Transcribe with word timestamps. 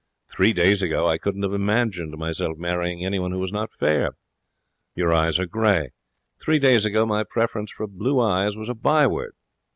Three 0.27 0.51
days 0.51 0.81
ago 0.81 1.07
I 1.07 1.19
couldn't 1.19 1.43
have 1.43 1.53
imagined 1.53 2.17
myself 2.17 2.57
marrying 2.57 3.05
anyone 3.05 3.29
who 3.31 3.37
was 3.37 3.51
not 3.51 3.71
fair. 3.71 4.15
Your 4.95 5.13
eyes 5.13 5.37
are 5.37 5.45
grey. 5.45 5.91
Three 6.39 6.57
days 6.57 6.85
ago 6.85 7.05
my 7.05 7.23
preference 7.23 7.71
for 7.71 7.85
blue 7.85 8.19
eyes 8.19 8.57
was 8.57 8.67
a 8.67 8.73
by 8.73 9.05
word. 9.05 9.33